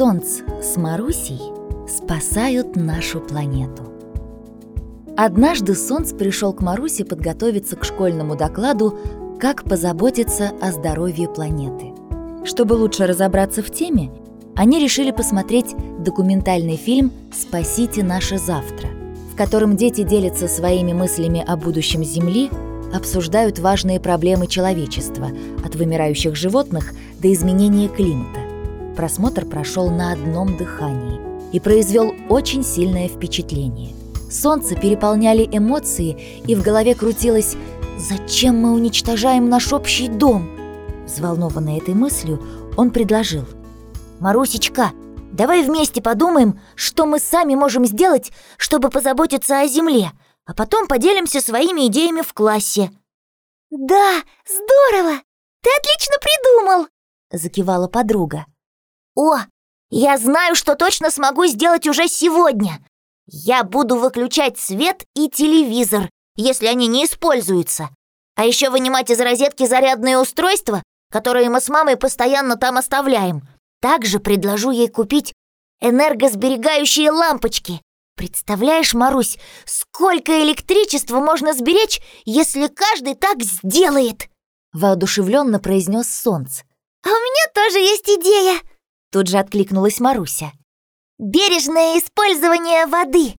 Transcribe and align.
солнц 0.00 0.40
с 0.62 0.78
Марусей 0.78 1.38
спасают 1.86 2.74
нашу 2.74 3.20
планету. 3.20 3.82
Однажды 5.14 5.74
Солнц 5.74 6.14
пришел 6.14 6.54
к 6.54 6.62
Марусе 6.62 7.04
подготовиться 7.04 7.76
к 7.76 7.84
школьному 7.84 8.34
докладу 8.34 8.98
«Как 9.38 9.62
позаботиться 9.64 10.52
о 10.62 10.72
здоровье 10.72 11.28
планеты». 11.28 11.92
Чтобы 12.46 12.72
лучше 12.72 13.06
разобраться 13.06 13.62
в 13.62 13.68
теме, 13.68 14.10
они 14.56 14.80
решили 14.80 15.10
посмотреть 15.10 15.74
документальный 16.02 16.76
фильм 16.76 17.12
«Спасите 17.30 18.02
наше 18.02 18.38
завтра», 18.38 18.88
в 19.30 19.36
котором 19.36 19.76
дети 19.76 20.02
делятся 20.02 20.48
своими 20.48 20.94
мыслями 20.94 21.44
о 21.46 21.58
будущем 21.58 22.04
Земли, 22.04 22.48
обсуждают 22.94 23.58
важные 23.58 24.00
проблемы 24.00 24.46
человечества, 24.46 25.28
от 25.62 25.74
вымирающих 25.74 26.36
животных 26.36 26.94
до 27.18 27.30
изменения 27.30 27.88
климата. 27.88 28.39
Просмотр 29.00 29.46
прошел 29.46 29.88
на 29.88 30.12
одном 30.12 30.58
дыхании 30.58 31.18
и 31.54 31.58
произвел 31.58 32.14
очень 32.28 32.62
сильное 32.62 33.08
впечатление. 33.08 33.94
Солнце 34.30 34.76
переполняли 34.76 35.48
эмоции, 35.50 36.42
и 36.46 36.54
в 36.54 36.62
голове 36.62 36.94
крутилось 36.94 37.56
«Зачем 37.96 38.58
мы 38.58 38.74
уничтожаем 38.74 39.48
наш 39.48 39.72
общий 39.72 40.06
дом?» 40.06 40.50
Взволнованный 41.06 41.78
этой 41.78 41.94
мыслью, 41.94 42.44
он 42.76 42.90
предложил 42.90 43.46
«Марусечка, 44.18 44.90
давай 45.32 45.64
вместе 45.64 46.02
подумаем, 46.02 46.60
что 46.74 47.06
мы 47.06 47.20
сами 47.20 47.54
можем 47.54 47.86
сделать, 47.86 48.30
чтобы 48.58 48.90
позаботиться 48.90 49.60
о 49.60 49.66
Земле, 49.66 50.10
а 50.44 50.52
потом 50.52 50.86
поделимся 50.86 51.40
своими 51.40 51.86
идеями 51.86 52.20
в 52.20 52.34
классе». 52.34 52.90
«Да, 53.70 54.20
здорово! 54.44 55.22
Ты 55.62 55.70
отлично 55.78 56.16
придумал!»— 56.20 56.88
закивала 57.32 57.88
подруга. 57.88 58.44
«О, 59.14 59.38
я 59.90 60.18
знаю, 60.18 60.54
что 60.54 60.76
точно 60.76 61.10
смогу 61.10 61.46
сделать 61.46 61.86
уже 61.86 62.08
сегодня. 62.08 62.84
Я 63.26 63.64
буду 63.64 63.96
выключать 63.96 64.58
свет 64.58 65.04
и 65.14 65.28
телевизор, 65.28 66.08
если 66.36 66.66
они 66.66 66.86
не 66.86 67.04
используются. 67.04 67.90
А 68.36 68.44
еще 68.44 68.70
вынимать 68.70 69.10
из 69.10 69.20
розетки 69.20 69.66
зарядные 69.66 70.18
устройства, 70.18 70.82
которые 71.10 71.50
мы 71.50 71.60
с 71.60 71.68
мамой 71.68 71.96
постоянно 71.96 72.56
там 72.56 72.76
оставляем. 72.78 73.42
Также 73.80 74.20
предложу 74.20 74.70
ей 74.70 74.88
купить 74.88 75.32
энергосберегающие 75.80 77.10
лампочки. 77.10 77.80
Представляешь, 78.16 78.94
Марусь, 78.94 79.38
сколько 79.64 80.42
электричества 80.42 81.20
можно 81.20 81.54
сберечь, 81.54 82.00
если 82.24 82.68
каждый 82.68 83.14
так 83.14 83.42
сделает?» 83.42 84.28
Воодушевленно 84.72 85.58
произнес 85.58 86.06
Солнце. 86.12 86.64
«А 87.02 87.08
у 87.08 87.12
меня 87.12 87.52
тоже 87.54 87.78
есть 87.78 88.08
идея!» 88.08 88.19
Тут 89.10 89.26
же 89.26 89.38
откликнулась 89.38 90.00
Маруся. 90.00 90.52
«Бережное 91.18 91.98
использование 91.98 92.86
воды. 92.86 93.34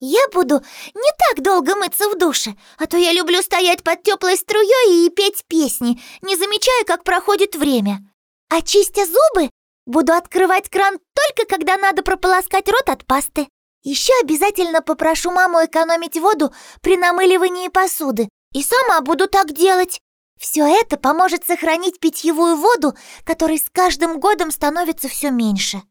Я 0.00 0.20
буду 0.32 0.60
не 0.94 1.10
так 1.16 1.44
долго 1.44 1.76
мыться 1.76 2.08
в 2.08 2.18
душе, 2.18 2.56
а 2.76 2.86
то 2.86 2.96
я 2.96 3.12
люблю 3.12 3.40
стоять 3.40 3.84
под 3.84 4.02
теплой 4.02 4.36
струей 4.36 5.06
и 5.06 5.10
петь 5.10 5.44
песни, 5.46 6.02
не 6.22 6.34
замечая, 6.34 6.84
как 6.84 7.04
проходит 7.04 7.54
время. 7.54 8.00
А 8.48 8.62
чистя 8.62 9.06
зубы, 9.06 9.48
буду 9.86 10.12
открывать 10.12 10.68
кран 10.68 10.98
только 11.14 11.48
когда 11.48 11.76
надо 11.76 12.02
прополоскать 12.02 12.68
рот 12.68 12.88
от 12.88 13.06
пасты. 13.06 13.48
Еще 13.84 14.12
обязательно 14.22 14.82
попрошу 14.82 15.30
маму 15.30 15.64
экономить 15.64 16.18
воду 16.18 16.52
при 16.80 16.96
намыливании 16.96 17.68
посуды, 17.68 18.28
и 18.52 18.62
сама 18.62 19.00
буду 19.02 19.28
так 19.28 19.52
делать. 19.52 20.00
Все 20.42 20.66
это 20.66 20.96
поможет 20.96 21.46
сохранить 21.46 22.00
питьевую 22.00 22.56
воду, 22.56 22.96
которой 23.24 23.58
с 23.58 23.70
каждым 23.70 24.18
годом 24.18 24.50
становится 24.50 25.08
все 25.08 25.30
меньше. 25.30 25.82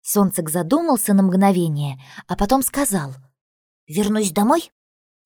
Солнцек 0.00 0.48
задумался 0.48 1.12
на 1.12 1.22
мгновение, 1.22 2.02
а 2.26 2.36
потом 2.36 2.62
сказал. 2.62 3.12
«Вернусь 3.86 4.30
домой 4.30 4.72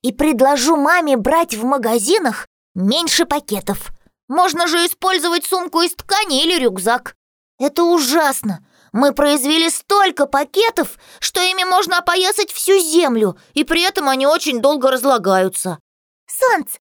и 0.03 0.11
предложу 0.11 0.75
маме 0.75 1.17
брать 1.17 1.55
в 1.55 1.63
магазинах 1.63 2.49
меньше 2.75 3.25
пакетов. 3.25 3.93
Можно 4.27 4.67
же 4.67 4.85
использовать 4.85 5.45
сумку 5.45 5.83
из 5.83 5.95
ткани 5.95 6.43
или 6.43 6.59
рюкзак. 6.59 7.15
Это 7.61 7.85
ужасно. 7.85 8.67
Мы 8.91 9.15
произвели 9.15 9.71
столько 9.71 10.27
пакетов, 10.27 10.99
что 11.21 11.41
ими 11.41 11.63
можно 11.63 11.99
опоясать 11.99 12.51
всю 12.51 12.81
землю, 12.81 13.39
и 13.55 13.63
при 13.63 13.83
этом 13.83 14.09
они 14.09 14.27
очень 14.27 14.61
долго 14.61 14.91
разлагаются». 14.91 15.79
«Солнце, 16.27 16.79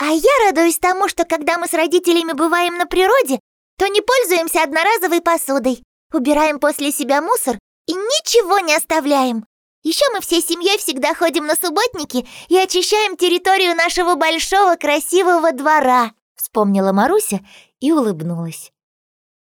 а 0.00 0.06
я 0.06 0.30
радуюсь 0.46 0.78
тому, 0.78 1.08
что 1.08 1.26
когда 1.26 1.58
мы 1.58 1.68
с 1.68 1.74
родителями 1.74 2.32
бываем 2.32 2.78
на 2.78 2.86
природе, 2.86 3.38
то 3.76 3.86
не 3.86 4.00
пользуемся 4.00 4.62
одноразовой 4.62 5.20
посудой, 5.20 5.82
убираем 6.10 6.58
после 6.58 6.90
себя 6.90 7.20
мусор 7.20 7.58
и 7.86 7.92
ничего 7.92 8.60
не 8.60 8.74
оставляем. 8.74 9.44
Еще 9.82 10.04
мы 10.12 10.20
всей 10.20 10.42
семьей 10.42 10.78
всегда 10.78 11.14
ходим 11.14 11.46
на 11.46 11.54
субботники 11.54 12.26
и 12.48 12.56
очищаем 12.56 13.16
территорию 13.18 13.76
нашего 13.76 14.14
большого 14.14 14.76
красивого 14.76 15.52
двора», 15.52 16.12
вспомнила 16.34 16.92
Маруся 16.92 17.40
и 17.80 17.92
улыбнулась. 17.92 18.72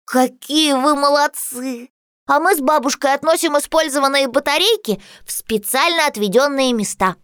«Какие 0.06 0.74
вы 0.74 0.96
молодцы! 0.96 1.90
А 2.28 2.40
мы 2.40 2.56
с 2.56 2.60
бабушкой 2.60 3.14
относим 3.16 3.58
использованные 3.58 4.28
батарейки 4.28 5.02
в 5.26 5.32
специально 5.32 6.06
отведенные 6.06 6.74
места. 6.74 7.16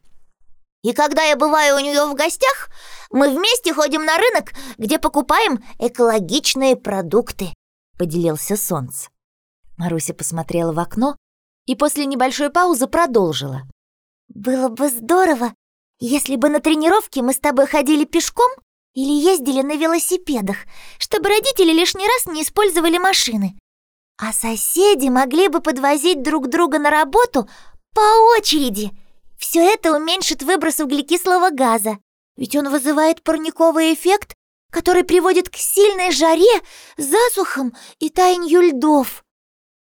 И 0.82 0.94
когда 0.94 1.24
я 1.24 1.36
бываю 1.36 1.76
у 1.76 1.80
нее 1.80 2.06
в 2.06 2.16
гостях, 2.16 2.70
мы 3.12 3.30
вместе 3.30 3.74
ходим 3.74 4.06
на 4.06 4.18
рынок, 4.18 4.54
где 4.78 4.98
покупаем 4.98 5.64
экологичные 5.78 6.76
продукты»,— 6.78 7.54
поделился 7.98 8.56
Солнце. 8.56 9.10
Маруся 9.78 10.14
посмотрела 10.14 10.72
в 10.72 10.80
окно 10.80 11.18
и 11.66 11.76
после 11.76 12.06
небольшой 12.06 12.50
паузы 12.50 12.88
продолжила. 12.88 13.64
«Было 14.30 14.70
бы 14.70 14.90
здорово, 14.90 15.54
если 16.00 16.38
бы 16.38 16.50
на 16.50 16.62
тренировке 16.62 17.22
мы 17.22 17.34
с 17.34 17.40
тобой 17.40 17.68
ходили 17.68 18.06
пешком 18.06 18.50
или 18.94 19.12
ездили 19.12 19.62
на 19.62 19.76
велосипедах, 19.76 20.58
чтобы 20.98 21.28
родители 21.28 21.74
лишний 21.74 22.08
раз 22.08 22.34
не 22.34 22.44
использовали 22.44 22.98
машины. 22.98 23.60
А 24.18 24.32
соседи 24.32 25.08
могли 25.10 25.50
бы 25.50 25.62
подвозить 25.62 26.24
друг 26.24 26.48
друга 26.48 26.80
на 26.80 26.90
работу 26.90 27.50
по 27.94 28.38
очереди». 28.38 28.92
Все 29.40 29.62
это 29.62 29.96
уменьшит 29.96 30.44
выброс 30.44 30.82
углекислого 30.82 31.50
газа, 31.50 31.98
ведь 32.36 32.58
он 32.58 32.70
вызывает 32.70 33.24
парниковый 33.24 33.94
эффект, 33.94 34.36
который 34.70 35.06
приводит 35.06 35.50
к 35.50 35.56
сильной 35.56 36.12
жаре, 36.12 36.62
засухам 36.98 37.74
и 38.00 38.10
таянию 38.10 38.62
льдов. 38.62 39.24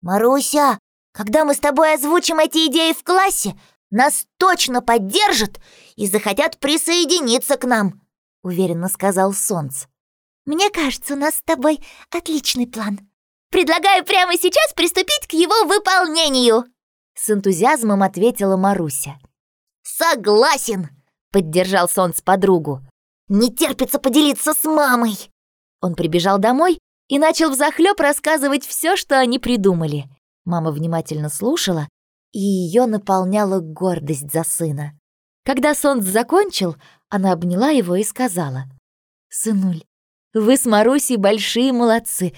Маруся, 0.01 0.79
когда 1.13 1.45
мы 1.45 1.55
с 1.55 1.59
тобой 1.59 1.95
озвучим 1.95 2.39
эти 2.39 2.69
идеи 2.69 2.93
в 2.93 3.03
классе, 3.03 3.59
нас 3.91 4.27
точно 4.39 4.81
поддержат 4.81 5.61
и 5.97 6.07
захотят 6.07 6.59
присоединиться 6.59 7.57
к 7.57 7.65
нам, 7.65 8.01
уверенно 8.43 8.89
сказал 8.89 9.33
Солнце. 9.33 9.89
Мне 10.47 10.71
кажется, 10.71 11.15
у 11.15 11.17
нас 11.17 11.35
с 11.35 11.43
тобой 11.43 11.85
отличный 12.11 12.69
план. 12.69 13.01
Предлагаю 13.51 14.05
прямо 14.05 14.35
сейчас 14.35 14.73
приступить 14.77 15.27
к 15.27 15.33
его 15.33 15.65
выполнению. 15.65 16.65
С 17.15 17.29
энтузиазмом 17.29 18.05
ответила 18.05 18.57
Маруся. 18.57 19.19
«Согласен!»— 19.97 20.91
поддержал 21.33 21.89
Солнц 21.89 22.21
подругу. 22.21 22.83
«Не 23.29 23.55
терпится 23.55 23.99
поделиться 23.99 24.53
с 24.53 24.65
мамой!» 24.65 25.31
Он 25.81 25.95
прибежал 25.95 26.39
домой 26.39 26.79
и 27.09 27.19
начал 27.19 27.51
взахлёб 27.51 27.99
рассказывать 27.99 28.67
все, 28.67 28.97
что 28.97 29.19
они 29.19 29.39
придумали. 29.39 30.05
Мама 30.45 30.73
внимательно 30.73 31.31
слушала, 31.31 31.89
и 32.33 32.39
ее 32.39 32.87
наполняла 32.87 33.61
гордость 33.61 34.31
за 34.31 34.45
сына. 34.45 34.93
Когда 35.45 35.75
Солнц 35.75 36.05
закончил, 36.05 36.77
она 37.09 37.33
обняла 37.33 37.71
его 37.71 37.97
и 37.97 38.05
сказала. 38.05 38.65
«Сынуль, 39.31 39.85
вы 40.35 40.59
с 40.59 40.67
Марусей 40.67 41.17
большие 41.17 41.73
молодцы. 41.73 42.35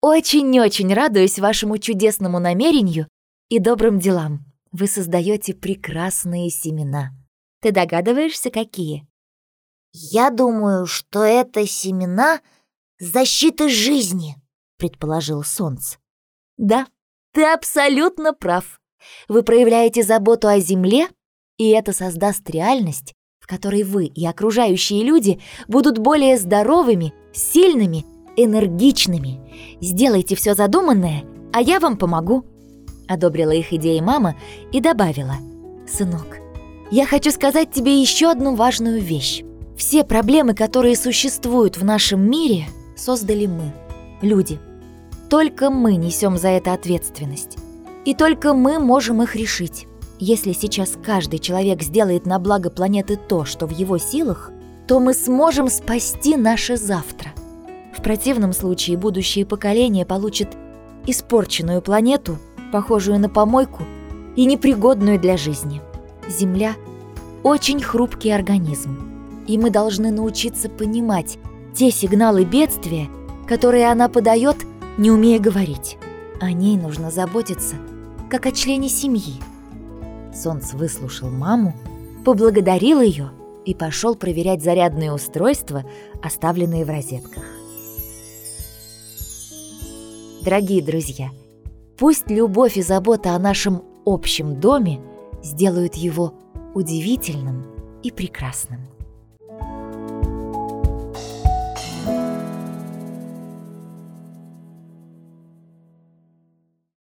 Очень-очень 0.00 0.94
радуюсь 0.94 1.40
вашему 1.40 1.78
чудесному 1.78 2.38
намерению 2.38 3.08
и 3.48 3.58
добрым 3.58 3.98
делам. 3.98 4.51
Вы 4.72 4.86
создаете 4.86 5.52
прекрасные 5.52 6.48
семена. 6.48 7.12
Ты 7.60 7.72
догадываешься, 7.72 8.50
какие? 8.50 9.06
Я 9.92 10.30
думаю, 10.30 10.86
что 10.86 11.22
это 11.22 11.66
семена 11.66 12.40
защиты 12.98 13.68
жизни, 13.68 14.36
предположил 14.78 15.44
Солнце. 15.44 15.98
Да, 16.56 16.86
ты 17.34 17.44
абсолютно 17.44 18.32
прав. 18.32 18.80
Вы 19.28 19.42
проявляете 19.42 20.02
заботу 20.02 20.48
о 20.48 20.58
земле, 20.58 21.08
и 21.58 21.68
это 21.68 21.92
создаст 21.92 22.48
реальность, 22.48 23.12
в 23.40 23.46
которой 23.46 23.82
вы 23.82 24.06
и 24.06 24.24
окружающие 24.24 25.04
люди 25.04 25.38
будут 25.68 25.98
более 25.98 26.38
здоровыми, 26.38 27.12
сильными, 27.34 28.06
энергичными. 28.36 29.78
Сделайте 29.82 30.34
все 30.34 30.54
задуманное, 30.54 31.24
а 31.52 31.60
я 31.60 31.78
вам 31.78 31.98
помогу 31.98 32.46
одобрила 33.12 33.52
их 33.52 33.72
идеи 33.72 34.00
мама 34.00 34.34
и 34.72 34.80
добавила. 34.80 35.36
«Сынок, 35.86 36.38
я 36.90 37.06
хочу 37.06 37.30
сказать 37.30 37.70
тебе 37.72 38.00
еще 38.00 38.30
одну 38.30 38.54
важную 38.54 39.00
вещь. 39.00 39.42
Все 39.76 40.04
проблемы, 40.04 40.54
которые 40.54 40.96
существуют 40.96 41.76
в 41.76 41.84
нашем 41.84 42.28
мире, 42.30 42.66
создали 42.96 43.46
мы, 43.46 43.72
люди. 44.20 44.58
только 45.28 45.70
мы 45.70 45.96
несем 45.96 46.36
за 46.36 46.48
это 46.48 46.74
ответственность. 46.74 47.56
И 48.04 48.14
только 48.14 48.52
мы 48.52 48.78
можем 48.78 49.22
их 49.22 49.34
решить. 49.34 49.86
Если 50.18 50.52
сейчас 50.52 50.98
каждый 51.02 51.38
человек 51.38 51.82
сделает 51.82 52.26
на 52.26 52.38
благо 52.38 52.68
планеты 52.68 53.16
то, 53.16 53.44
что 53.46 53.66
в 53.66 53.70
его 53.70 53.96
силах, 53.96 54.50
то 54.86 55.00
мы 55.00 55.14
сможем 55.14 55.68
спасти 55.68 56.36
наше 56.36 56.76
завтра. 56.76 57.32
В 57.96 58.02
противном 58.02 58.52
случае 58.52 58.98
будущие 58.98 59.46
поколения 59.46 60.04
получат 60.04 60.48
испорченную 61.06 61.80
планету, 61.80 62.38
похожую 62.72 63.20
на 63.20 63.28
помойку 63.28 63.84
и 64.34 64.46
непригодную 64.46 65.20
для 65.20 65.36
жизни. 65.36 65.80
Земля– 66.28 66.74
очень 67.42 67.80
хрупкий 67.80 68.30
организм, 68.30 68.98
и 69.46 69.58
мы 69.58 69.70
должны 69.70 70.10
научиться 70.10 70.68
понимать 70.68 71.38
те 71.74 71.90
сигналы 71.90 72.44
бедствия, 72.44 73.08
которые 73.48 73.90
она 73.90 74.08
подает, 74.08 74.56
не 74.98 75.10
умея 75.10 75.40
говорить. 75.40 75.98
О 76.40 76.52
ней 76.52 76.76
нужно 76.76 77.10
заботиться, 77.10 77.76
как 78.30 78.46
о 78.46 78.52
члене 78.52 78.88
семьи. 78.88 79.34
Солнце 80.34 80.76
выслушал 80.76 81.30
маму, 81.30 81.74
поблагодарил 82.24 83.00
ее 83.00 83.30
и 83.64 83.74
пошел 83.74 84.14
проверять 84.14 84.62
зарядные 84.62 85.12
устройства, 85.12 85.84
оставленные 86.22 86.84
в 86.84 86.90
розетках. 86.90 87.42
Дорогие 90.44 90.82
друзья, 90.82 91.30
пусть 91.96 92.30
любовь 92.30 92.76
и 92.76 92.82
забота 92.82 93.34
о 93.34 93.38
нашем 93.38 93.82
общем 94.04 94.60
доме 94.60 95.00
сделают 95.42 95.94
его 95.94 96.34
удивительным 96.74 97.66
и 98.02 98.10
прекрасным. 98.10 98.91